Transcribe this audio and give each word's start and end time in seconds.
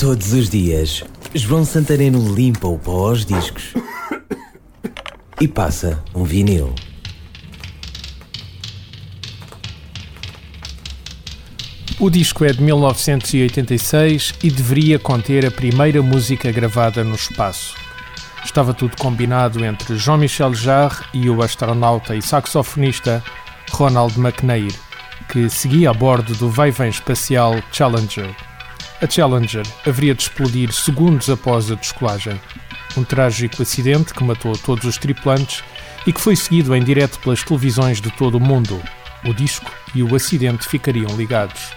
Todos 0.00 0.32
os 0.32 0.48
dias, 0.48 1.04
João 1.34 1.62
Santareno 1.62 2.34
limpa 2.34 2.66
o 2.66 2.78
pó 2.78 3.10
aos 3.10 3.26
discos 3.26 3.74
e 5.38 5.46
passa 5.46 6.02
um 6.14 6.24
vinil. 6.24 6.74
O 11.98 12.08
disco 12.08 12.46
é 12.46 12.48
de 12.54 12.62
1986 12.62 14.36
e 14.42 14.50
deveria 14.50 14.98
conter 14.98 15.44
a 15.44 15.50
primeira 15.50 16.00
música 16.00 16.50
gravada 16.50 17.04
no 17.04 17.14
espaço. 17.14 17.74
Estava 18.42 18.72
tudo 18.72 18.96
combinado 18.96 19.62
entre 19.62 19.98
Jean-Michel 19.98 20.54
Jarre 20.54 21.04
e 21.12 21.28
o 21.28 21.42
astronauta 21.42 22.16
e 22.16 22.22
saxofonista 22.22 23.22
Ronald 23.70 24.18
McNair, 24.18 24.72
que 25.28 25.50
seguia 25.50 25.90
a 25.90 25.92
bordo 25.92 26.34
do 26.36 26.48
vai-vem 26.48 26.88
espacial 26.88 27.62
Challenger. 27.70 28.34
A 29.02 29.08
Challenger 29.08 29.64
haveria 29.86 30.14
de 30.14 30.22
explodir 30.22 30.70
segundos 30.72 31.30
após 31.30 31.70
a 31.70 31.74
descolagem. 31.74 32.38
Um 32.98 33.02
trágico 33.02 33.62
acidente 33.62 34.12
que 34.12 34.22
matou 34.22 34.52
todos 34.58 34.84
os 34.84 34.98
tripulantes 34.98 35.64
e 36.06 36.12
que 36.12 36.20
foi 36.20 36.36
seguido 36.36 36.76
em 36.76 36.84
direto 36.84 37.18
pelas 37.20 37.42
televisões 37.42 37.98
de 37.98 38.10
todo 38.10 38.36
o 38.36 38.40
mundo. 38.40 38.78
O 39.24 39.32
disco 39.32 39.70
e 39.94 40.02
o 40.02 40.14
acidente 40.14 40.68
ficariam 40.68 41.16
ligados. 41.16 41.70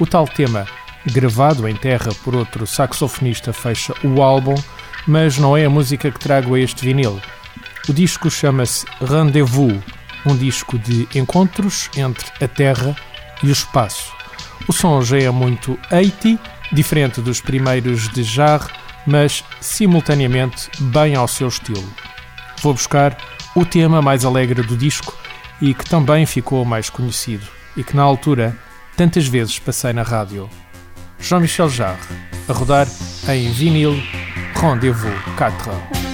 O 0.00 0.06
tal 0.06 0.26
tema, 0.26 0.66
gravado 1.06 1.68
em 1.68 1.76
terra 1.76 2.12
por 2.24 2.34
outro 2.34 2.66
saxofonista, 2.66 3.52
fecha 3.52 3.94
o 4.02 4.20
álbum, 4.20 4.56
mas 5.06 5.38
não 5.38 5.56
é 5.56 5.66
a 5.66 5.70
música 5.70 6.10
que 6.10 6.18
trago 6.18 6.56
a 6.56 6.60
este 6.60 6.84
vinil. 6.84 7.20
O 7.88 7.92
disco 7.92 8.28
chama-se 8.28 8.84
Rendezvous, 9.00 9.80
um 10.26 10.36
disco 10.36 10.76
de 10.76 11.06
encontros 11.14 11.88
entre 11.96 12.26
a 12.42 12.48
terra 12.48 12.96
e 13.42 13.46
o 13.46 13.52
espaço. 13.52 14.13
O 14.66 14.72
som 14.72 15.02
já 15.02 15.18
é 15.18 15.30
muito 15.30 15.78
80, 15.90 16.38
diferente 16.72 17.20
dos 17.20 17.40
primeiros 17.40 18.08
de 18.08 18.22
Jarre, 18.22 18.70
mas 19.06 19.44
simultaneamente 19.60 20.70
bem 20.80 21.14
ao 21.14 21.28
seu 21.28 21.48
estilo. 21.48 21.84
Vou 22.62 22.72
buscar 22.72 23.16
o 23.54 23.64
tema 23.64 24.00
mais 24.00 24.24
alegre 24.24 24.62
do 24.62 24.76
disco 24.76 25.16
e 25.60 25.74
que 25.74 25.84
também 25.84 26.24
ficou 26.26 26.64
mais 26.64 26.88
conhecido 26.88 27.46
e 27.76 27.84
que 27.84 27.94
na 27.94 28.02
altura 28.02 28.56
tantas 28.96 29.26
vezes 29.26 29.58
passei 29.58 29.92
na 29.92 30.02
rádio. 30.02 30.48
Jean-Michel 31.18 31.68
Jarre, 31.68 32.00
a 32.48 32.52
rodar 32.52 32.86
em 33.28 33.50
vinil 33.52 33.94
Rendez-vous 34.54 35.12
4. 35.36 36.13